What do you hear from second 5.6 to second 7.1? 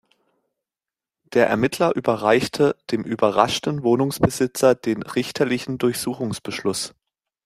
Durchsuchungsbeschluss.